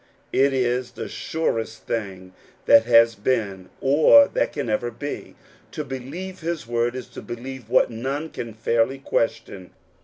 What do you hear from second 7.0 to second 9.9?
to believe what none can fairly question.